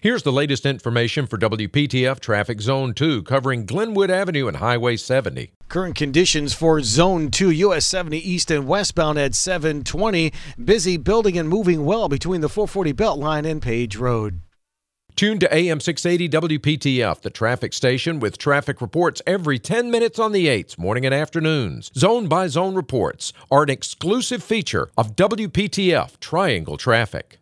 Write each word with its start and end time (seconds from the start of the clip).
Here's 0.00 0.22
the 0.22 0.30
latest 0.30 0.64
information 0.64 1.26
for 1.26 1.38
WPTF 1.38 2.20
Traffic 2.20 2.60
Zone 2.60 2.94
2 2.94 3.24
covering 3.24 3.66
Glenwood 3.66 4.12
Avenue 4.12 4.46
and 4.46 4.58
Highway 4.58 4.96
70. 4.96 5.50
Current 5.68 5.96
conditions 5.96 6.54
for 6.54 6.80
Zone 6.82 7.32
2 7.32 7.50
US 7.50 7.84
70 7.86 8.16
east 8.16 8.48
and 8.52 8.68
westbound 8.68 9.18
at 9.18 9.34
720. 9.34 10.32
Busy 10.64 10.98
building 10.98 11.36
and 11.36 11.48
moving 11.48 11.84
well 11.84 12.08
between 12.08 12.42
the 12.42 12.48
440 12.48 12.92
Beltline 12.92 13.44
and 13.44 13.60
Page 13.60 13.96
Road. 13.96 14.40
Tune 15.16 15.40
to 15.40 15.52
AM 15.52 15.80
680 15.80 16.58
WPTF, 16.58 17.20
the 17.22 17.30
traffic 17.30 17.72
station 17.72 18.20
with 18.20 18.38
traffic 18.38 18.80
reports 18.80 19.20
every 19.26 19.58
10 19.58 19.90
minutes 19.90 20.20
on 20.20 20.30
the 20.30 20.46
8s, 20.46 20.78
morning 20.78 21.06
and 21.06 21.12
afternoons. 21.12 21.90
Zone 21.96 22.28
by 22.28 22.46
zone 22.46 22.76
reports 22.76 23.32
are 23.50 23.64
an 23.64 23.70
exclusive 23.70 24.44
feature 24.44 24.90
of 24.96 25.16
WPTF 25.16 26.20
Triangle 26.20 26.76
Traffic. 26.76 27.36